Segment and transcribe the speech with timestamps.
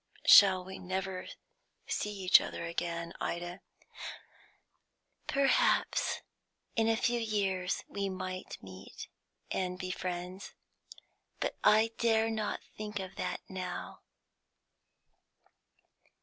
[0.25, 1.27] "Shall we never
[1.85, 3.59] see each other again, Ida?"
[5.27, 6.21] "Perhaps.
[6.75, 9.09] In a few years we might meet,
[9.51, 10.55] and be friends.
[11.39, 13.99] But I dare not think of that now."